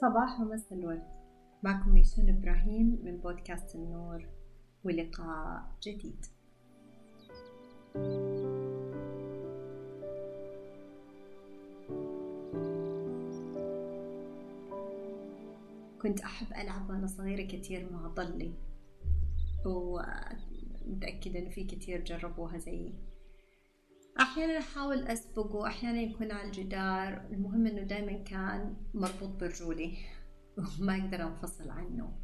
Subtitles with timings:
[0.00, 1.02] صباح ومساء الورد.
[1.62, 4.28] معكم ميسون إبراهيم من بودكاست النور
[4.84, 6.26] ولقاء جديد.
[16.02, 18.52] كنت أحب ألعب وأنا صغيرة كثير مع ضلي
[19.66, 22.94] ومتأكدة إنه في كثير جربوها زيي.
[24.20, 27.26] أحيانا أحاول أسبق وأحيانا يكون على الجدار.
[27.32, 29.96] المهم إنه دايما كان مربوط برجولي
[30.80, 32.18] وما أقدر أنفصل عنه.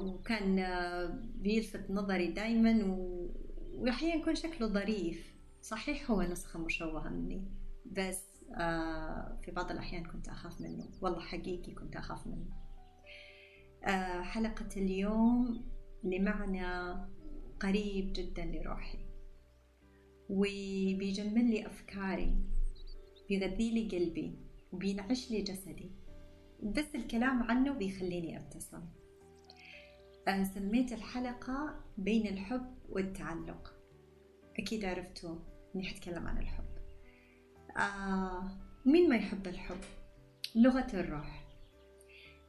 [0.00, 0.56] وكان
[1.34, 2.84] بيلفت نظري دايما
[3.74, 5.34] وأحيانا يكون شكله ظريف.
[5.62, 7.48] صحيح هو نسخة مشوهة مني
[7.86, 10.88] بس آه، في بعض الأحيان كنت أخاف منه.
[11.02, 12.46] والله حقيقي كنت أخاف منه.
[13.84, 15.64] آه، حلقة اليوم
[16.04, 16.96] لمعنى
[17.60, 19.05] قريب جدا لروحي.
[20.30, 22.34] وبيجمل لي أفكاري
[23.28, 24.38] بيغذي لي قلبي
[24.72, 25.90] وبينعش لي جسدي.
[26.62, 28.84] بس الكلام عنه بيخليني أبتسم.
[30.28, 33.74] أنا سميت الحلقة بين الحب والتعلق.
[34.58, 35.38] أكيد عرفتوا
[35.74, 36.64] إني حتكلم عن الحب.
[37.76, 39.80] آه مين ما يحب الحب؟
[40.54, 41.46] لغة الروح.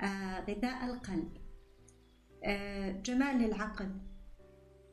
[0.00, 1.36] آه غذاء القلب.
[2.44, 3.90] آه جمال العقل.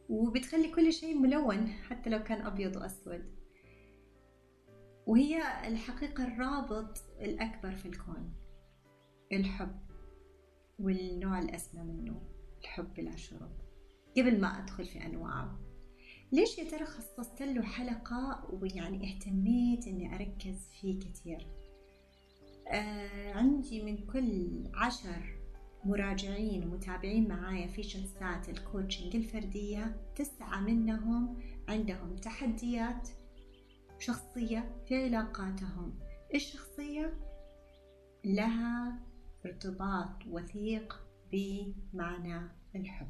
[0.09, 3.37] وبتخلي كل شيء ملون حتى لو كان أبيض وأسود.
[5.07, 8.33] وهي الحقيقة الرابط الأكبر في الكون
[9.31, 9.79] الحب
[10.79, 12.21] والنوع الأسمى منه
[12.61, 13.51] الحب بلا شروط
[14.17, 15.59] قبل ما أدخل في أنواعه
[16.31, 21.47] ليش يا ترى خصصت له حلقة ويعني اهتميت إني أركز فيه كثير؟
[22.67, 25.36] آه عندي من كل عشر
[25.83, 33.09] مراجعين ومتابعين معايا في جلسات الكوتشنج الفردية تسعة منهم عندهم تحديات
[33.99, 35.99] شخصية في علاقاتهم.
[36.35, 37.13] الشخصية
[38.25, 38.99] لها
[39.45, 43.07] ارتباط وثيق بمعنى الحب.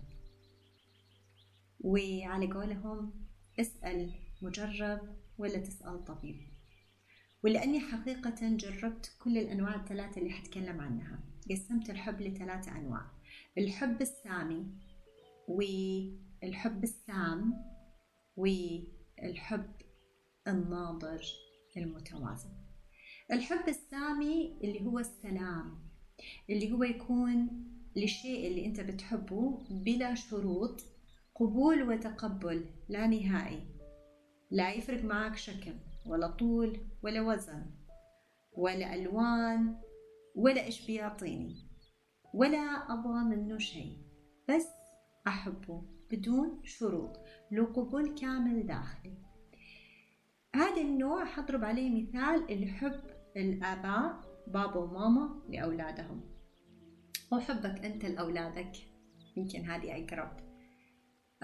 [1.80, 3.28] وعلى قولهم
[3.60, 4.12] اسأل
[4.42, 5.00] مجرب
[5.38, 6.58] ولا تسأل طبيب.
[7.44, 11.27] ولأني حقيقة جربت كل الأنواع الثلاثة اللي حتكلم عنها.
[11.50, 13.02] قسمت الحب لثلاثة أنواع.
[13.58, 14.66] الحب السامي
[15.48, 17.54] والحب السام
[18.36, 19.72] والحب
[20.48, 21.24] الناضج
[21.78, 22.54] المتوازن.
[23.32, 25.80] الحب السامي اللي هو السلام
[26.50, 27.48] اللي هو يكون
[27.96, 30.82] للشيء اللي أنت بتحبه بلا شروط
[31.36, 33.68] قبول وتقبل لا نهائي.
[34.52, 35.74] لا يفرق معك شكل
[36.06, 37.66] ولا طول ولا وزن
[38.54, 39.76] ولا ألوان
[40.38, 41.56] ولا إيش بيعطيني؟
[42.34, 43.98] ولا أبغى منه شيء
[44.50, 44.68] بس
[45.28, 47.20] أحبه بدون شروط
[47.52, 49.18] له قبول كامل داخلي.
[50.56, 53.00] هذا النوع حضرب عليه مثال اللي يحب
[53.38, 56.22] الآباء بابا وماما لأولادهم.
[57.34, 58.72] أو حبك أنت لأولادك؟
[59.38, 60.32] يمكن هذه أقرب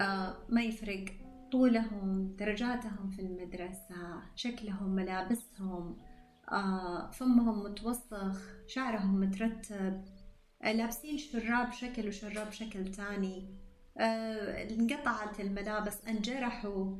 [0.00, 1.04] آه ما يفرق.
[1.52, 5.96] طولهم درجاتهم في المدرسة شكلهم ملابسهم
[7.12, 10.04] فمهم متوسخ شعرهم مترتب
[10.62, 13.58] آه لابسين شراب شكل وشراب شكل تاني.
[13.98, 16.96] آه انقطعت الملابس انجرحوا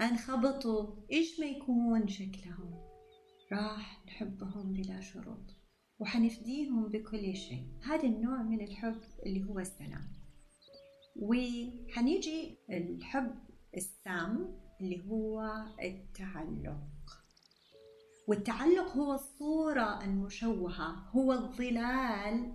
[0.00, 0.94] انخبطوا.
[1.12, 2.88] إيش ما يكون شكلهم؟
[3.52, 5.56] راح نحبهم بلا شروط
[5.98, 7.68] وحنفديهم بكل شيء.
[7.84, 10.12] هذا النوع من الحب اللي هو السلام.
[11.16, 13.34] وحنيجي الحب
[13.76, 15.42] السام اللي هو
[15.82, 16.97] التعلق.
[18.28, 22.52] والتعلق هو الصورة المشوهة هو الظلال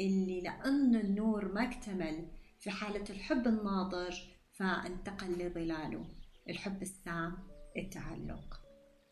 [0.00, 2.28] اللي لأن النور ما اكتمل
[2.60, 4.18] في حالة الحب الناضج
[4.52, 6.04] فانتقل لظلاله
[6.48, 7.38] الحب السام
[7.76, 8.60] التعلق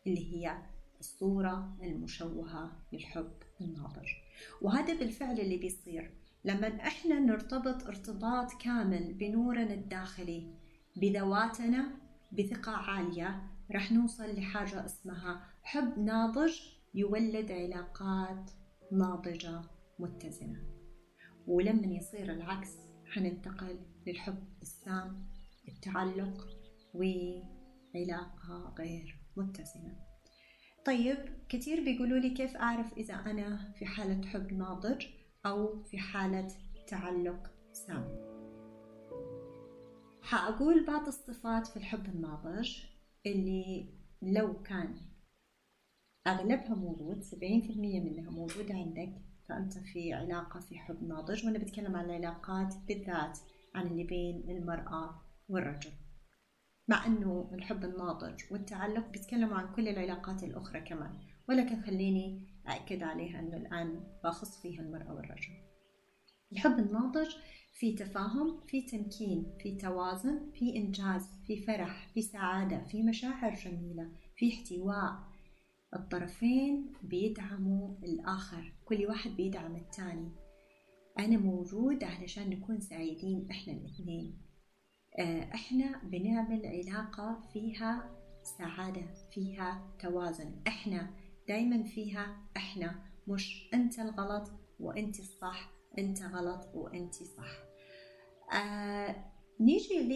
[0.07, 0.57] اللي هي
[0.99, 4.07] الصورة المشوهة للحب الناضج.
[4.61, 6.13] وهذا بالفعل اللي بيصير.
[6.43, 10.53] لما إحنا نرتبط ارتباط كامل بنورنا الداخلي
[10.95, 11.87] بذواتنا
[12.31, 16.59] بثقة عالية رح نوصل لحاجة اسمها حب ناضج
[16.93, 18.51] يولد علاقات
[18.91, 19.61] ناضجة
[19.99, 20.63] متزنة.
[21.47, 22.71] ولما يصير العكس
[23.05, 25.27] حننتقل للحب السام
[25.67, 26.47] التعلق
[26.93, 29.97] وعلاقة غير متزنة.
[30.85, 31.17] طيب
[31.49, 35.05] كثير بيقولوا لي كيف أعرف إذا أنا في حالة حب ناضج
[35.45, 36.47] أو في حالة
[36.87, 38.25] تعلق سام؟
[40.21, 42.77] حأقول بعض الصفات في الحب الناضج
[43.25, 43.89] اللي
[44.21, 45.14] لو كان
[46.27, 49.13] أغلبها موجود سبعين في المية منها موجودة عندك.
[49.49, 51.45] فأنت في علاقة في حب ناضج.
[51.45, 53.39] وأنا بتكلم عن العلاقات بالذات
[53.75, 55.91] عن اللي بين المرأة والرجل.
[56.87, 61.19] مع أنه الحب الناضج والتعلق بيتكلموا عن كل العلاقات الأخرى كمان.
[61.49, 65.53] ولكن خليني أأكد عليها أنه الآن بخص فيها المرأة والرجل.
[66.51, 67.35] الحب الناضج
[67.79, 74.11] في تفاهم في تمكين في توازن في إنجاز في فرح في سعادة في مشاعر جميلة
[74.35, 75.34] في احتواء
[75.95, 80.31] الطرفين بيدعموا الآخر كل واحد بيدعم الثاني
[81.19, 84.41] أنا موجود علشان نكون سعيدين إحنا الاثنين
[85.19, 90.61] آه، إحنا بنعمل علاقة فيها سعادة فيها توازن.
[90.67, 91.13] إحنا
[91.47, 97.63] دايما فيها إحنا مش أنت الغلط وأنت الصح أنت غلط وأنت صح.
[98.57, 99.15] آه
[99.59, 100.11] نيجي ل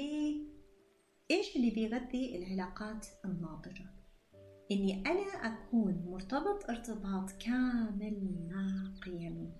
[1.32, 3.99] إيش اللي بيغذي العلاقات الناضجة؟
[4.72, 9.52] إني أنا أكون مرتبط ارتباط كامل مع قيمي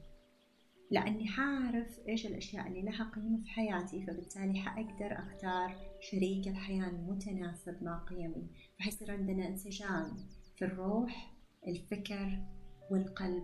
[0.92, 7.84] لأني حعرف إيش الأشياء اللي لها قيمة في حياتي فبالتالي حأقدر أختار شريك الحياة المتناسب
[7.84, 8.48] مع قيمي
[8.80, 10.18] فحيصير عندنا انسجام
[10.56, 11.34] في الروح
[11.68, 12.44] الفكر
[12.92, 13.44] والقلب.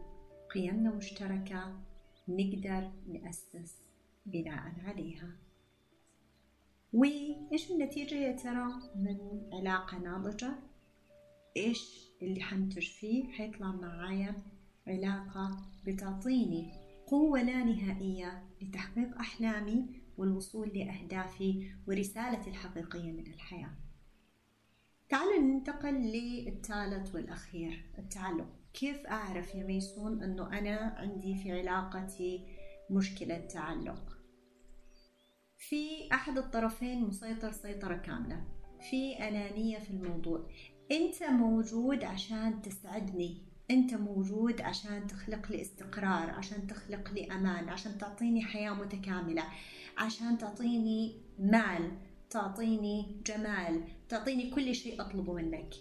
[0.55, 1.79] قيمنا مشتركة
[2.27, 3.81] نقدر نأسس
[4.25, 5.29] بناء عليها.
[6.93, 9.17] وإيش النتيجة يا ترى؟ من
[9.53, 10.55] علاقة ناضجة
[11.57, 14.35] إيش اللي حنتج فيه؟ حيطلع معايا
[14.87, 16.71] علاقة بتعطيني
[17.07, 19.85] قوة لا نهائية لتحقيق أحلامي
[20.17, 23.71] والوصول لأهدافي ورسالتي الحقيقية من الحياة.
[25.09, 32.47] تعالوا ننتقل للثالث والأخير التعلق كيف أعرف يا ميسون أنه أنا عندي في علاقتي
[32.89, 34.17] مشكلة تعلق؟
[35.57, 38.43] في أحد الطرفين مسيطر سيطرة كاملة.
[38.89, 40.47] في أنانية في الموضوع.
[40.91, 43.37] أنت موجود عشان تسعدني
[43.71, 49.43] أنت موجود عشان تخلق لي استقرار عشان تخلق لي أمان عشان تعطيني حياة متكاملة
[49.97, 51.91] عشان تعطيني مال
[52.29, 55.73] تعطيني جمال تعطيني كل شيء أطلبه منك.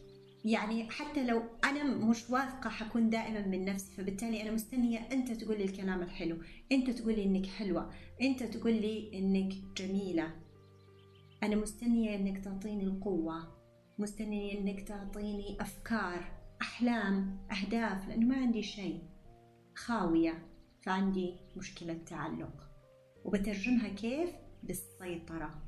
[0.44, 5.58] يعني حتى لو أنا مش واثقة حكون دائما من نفسي فبالتالي أنا مستنية أنت تقول
[5.58, 6.36] لي الكلام الحلو
[6.72, 7.92] أنت تقول لي إنك حلوة
[8.22, 10.34] أنت تقول لي إنك جميلة.
[11.42, 13.63] أنا مستنية إنك تعطيني القوة.
[13.98, 16.24] مستنية إنك تعطيني أفكار
[16.62, 19.02] أحلام أهداف لأنه ما عندي شيء.
[19.74, 20.46] خاوية
[20.82, 22.70] فعندي مشكلة تعلق.
[23.24, 24.30] وبترجمها كيف؟
[24.62, 25.62] بالسيطرة.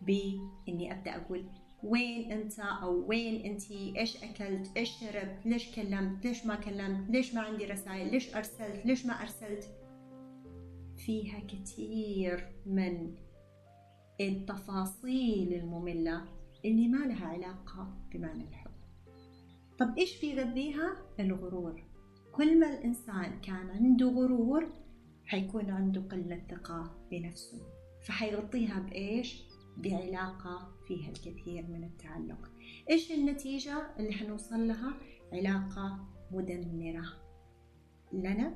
[0.00, 1.44] بإني أبدأ أقول
[1.82, 7.34] وين أنت؟ أو وين أنت؟ إيش أكلت؟ إيش شربت؟ ليش كلمت؟ ليش ما كلمت؟ ليش
[7.34, 9.70] ما عندي رسائل؟ ليش أرسلت؟ ليش ما أرسلت؟
[10.96, 13.14] فيها كثير من
[14.20, 16.41] التفاصيل المملة.
[16.64, 18.70] اللي ما لها علاقة بمعنى الحب.
[19.78, 21.82] طب إيش بيغذيها؟ الغرور.
[22.32, 24.68] كل ما الإنسان كان عنده غرور
[25.26, 27.58] حيكون عنده قلة ثقة بنفسه
[28.06, 29.42] فحيغطيها بإيش؟
[29.76, 32.50] بعلاقة فيها الكثير من التعلق.
[32.90, 34.94] إيش النتيجة اللي حنوصل لها؟
[35.32, 37.04] علاقة مدمرة
[38.12, 38.54] لنا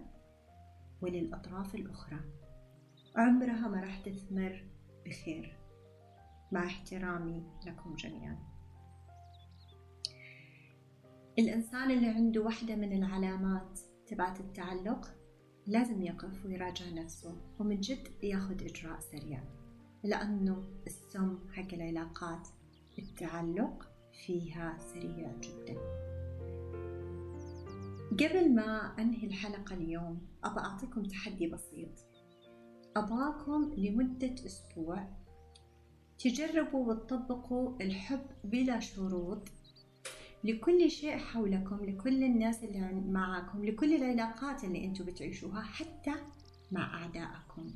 [1.02, 2.20] وللأطراف الأخرى.
[3.16, 4.64] عمرها ما راح تثمر
[5.06, 5.56] بخير.
[6.52, 8.38] مع احترامي لكم جميعا.
[11.38, 15.14] الإنسان اللي عنده واحدة من العلامات تبعت التعلق
[15.66, 19.42] لازم يقف ويراجع نفسه ومن جد ياخذ إجراء سريع
[20.02, 22.48] لأنه السم حق العلاقات
[22.98, 23.90] التعلق
[24.26, 25.76] فيها سريع جدا.
[28.12, 32.06] قبل ما أنهي الحلقة اليوم أبى أعطيكم تحدي بسيط.
[32.96, 35.08] أباكم لمدة أسبوع
[36.18, 39.48] تجربوا وتطبقوا الحب بلا شروط
[40.44, 46.14] لكل شيء حولكم لكل الناس اللي معاكم لكل العلاقات اللي أنتم بتعيشوها حتى
[46.72, 47.74] مع أعدائكم.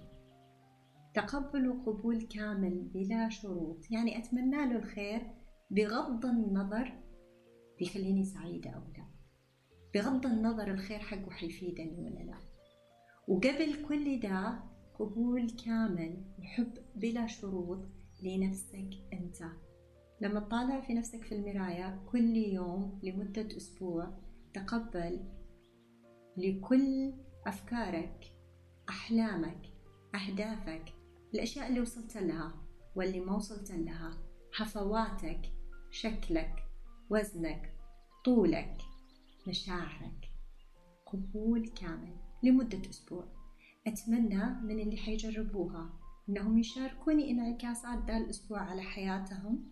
[1.14, 3.90] تقبل قبول كامل بلا شروط.
[3.90, 5.22] يعني أتمنى له الخير
[5.70, 6.92] بغض النظر
[7.78, 9.04] بيخليني سعيدة أو لا.
[9.94, 12.38] بغض النظر الخير حقه حيفيدني ولا لا.
[13.28, 14.60] وقبل كل ده
[14.98, 17.99] قبول كامل وحب بلا شروط.
[18.22, 19.42] لنفسك أنت.
[20.20, 24.18] لما تطالع في نفسك في المراية كل يوم لمدة أسبوع
[24.54, 25.20] تقبل
[26.36, 27.12] لكل
[27.46, 28.32] أفكارك
[28.88, 29.66] أحلامك
[30.14, 30.92] أهدافك
[31.34, 32.54] الأشياء اللي وصلت لها
[32.96, 34.18] واللي ما وصلت لها
[34.52, 35.40] حفواتك
[35.90, 36.64] شكلك
[37.10, 37.74] وزنك
[38.24, 38.76] طولك
[39.48, 40.30] مشاعرك.
[41.06, 43.24] قبول كامل لمدة أسبوع.
[43.86, 45.99] أتمنى من اللي حيجربوها.
[46.28, 49.64] إنهم يشاركوني انعكاسات ذا الأسبوع على حياتهم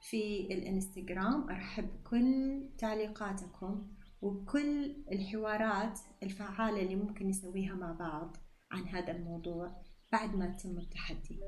[0.00, 1.50] في الإنستغرام.
[1.50, 3.86] أرحب بكل تعليقاتكم
[4.22, 8.36] وكل الحوارات الفعالة اللي ممكن نسويها مع بعض
[8.70, 9.82] عن هذا الموضوع
[10.12, 11.40] بعد ما يتم التحدي.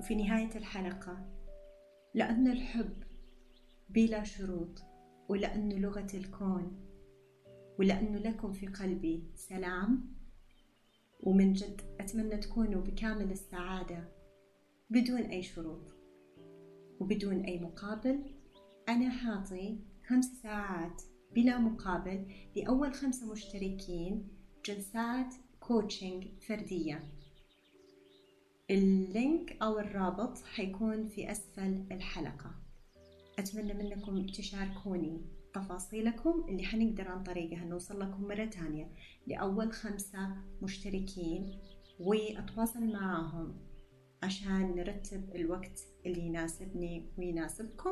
[0.00, 1.26] وفي نهاية الحلقة
[2.14, 3.02] لأن الحب
[3.88, 4.82] بلا شروط
[5.28, 6.84] ولأنه لغة الكون
[7.78, 10.17] ولأنه لكم في قلبي سلام.
[11.20, 14.08] ومن جد أتمنى تكونوا بكامل السعادة
[14.90, 15.94] بدون أي شروط
[17.00, 18.24] وبدون أي مقابل.
[18.88, 21.02] أنا حاعطي خمس ساعات
[21.34, 24.28] بلا مقابل لأول خمسة مشتركين
[24.64, 27.04] جلسات coaching فردية.
[28.70, 32.54] ال link أو الرابط حيكون في أسفل الحلقة.
[33.38, 35.37] أتمنى منكم تشاركوني.
[35.60, 37.64] تفاصيلكم اللي حنقدر عن طريقها.
[37.64, 38.90] نوصل لكم مرة تانية
[39.26, 41.58] لأول خمسة مشتركين
[42.00, 43.56] وأتواصل معاهم
[44.22, 47.90] عشان نرتب الوقت اللي يناسبني ويناسبكم.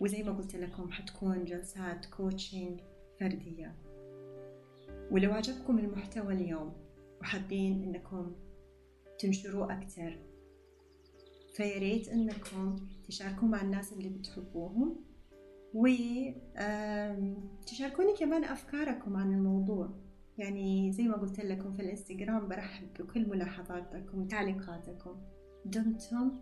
[0.00, 2.80] وزي ما قلت لكم حتكون جلسات كوتشنج
[3.20, 3.76] فردية.
[5.10, 6.72] ولو عجبكم المحتوى اليوم
[7.20, 8.32] وحابين إنكم
[9.18, 10.18] تنشروه أكثر
[11.56, 12.76] فياريت إنكم
[13.08, 15.13] تشاركوا مع الناس اللي بتحبوهم.
[15.74, 16.56] وتشاركوني
[18.18, 19.88] كمان أفكاركم عن الموضوع.
[20.38, 25.16] يعني زي ما قلت لكم في الإنستغرام برحب بكل ملاحظاتكم وتعليقاتكم.
[25.64, 26.32] دمتم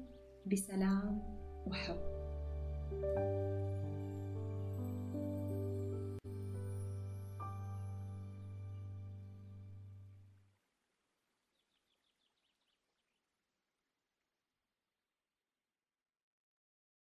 [0.46, 1.22] بسلام
[1.66, 1.96] وحب.